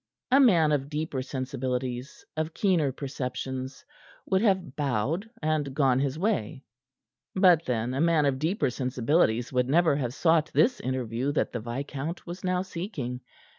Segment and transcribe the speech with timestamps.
[0.31, 3.85] A man of deeper sensibilities, of keener perceptions,
[4.25, 6.63] would have bowed and gone his way.
[7.35, 11.59] But then a man of deeper sensibilities would never have sought this interview that the
[11.59, 13.21] viscount was now seeking.